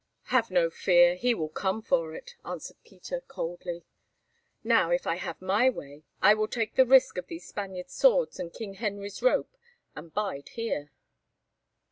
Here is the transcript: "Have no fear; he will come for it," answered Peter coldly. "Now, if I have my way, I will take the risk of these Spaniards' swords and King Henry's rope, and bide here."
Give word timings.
"Have 0.33 0.49
no 0.49 0.71
fear; 0.71 1.13
he 1.13 1.35
will 1.35 1.47
come 1.49 1.79
for 1.83 2.15
it," 2.15 2.35
answered 2.43 2.77
Peter 2.83 3.21
coldly. 3.27 3.85
"Now, 4.63 4.89
if 4.89 5.05
I 5.05 5.17
have 5.17 5.39
my 5.39 5.69
way, 5.69 6.05
I 6.23 6.33
will 6.33 6.47
take 6.47 6.73
the 6.73 6.87
risk 6.87 7.19
of 7.19 7.27
these 7.27 7.47
Spaniards' 7.47 7.93
swords 7.93 8.39
and 8.39 8.51
King 8.51 8.73
Henry's 8.73 9.21
rope, 9.21 9.55
and 9.95 10.11
bide 10.11 10.49
here." 10.53 10.89